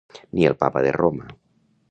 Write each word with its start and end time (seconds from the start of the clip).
Ni 0.37 0.47
el 0.51 0.55
papa 0.63 0.81
de 0.87 0.91
Roma. 0.97 1.27